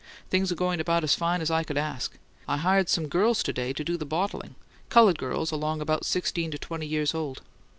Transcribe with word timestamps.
Things 0.31 0.51
are 0.51 0.55
going 0.55 0.79
about 0.79 1.03
as 1.03 1.13
fine 1.13 1.41
as 1.41 1.51
I 1.51 1.63
could 1.63 1.77
ask: 1.77 2.17
I 2.47 2.57
hired 2.57 2.89
some 2.89 3.07
girls 3.07 3.43
to 3.43 3.53
day 3.53 3.71
to 3.71 3.83
do 3.83 3.97
the 3.97 4.03
bottling 4.03 4.55
coloured 4.89 5.19
girls 5.19 5.51
along 5.51 5.79
about 5.79 6.07
sixteen 6.07 6.49
to 6.49 6.57
twenty 6.57 6.87
years 6.87 7.13
old. 7.13 7.43